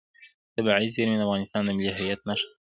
طبیعي 0.53 0.87
زیرمې 0.95 1.17
د 1.19 1.23
افغانستان 1.27 1.61
د 1.63 1.69
ملي 1.77 1.91
هویت 1.97 2.21
نښه 2.27 2.45
ده. 2.49 2.55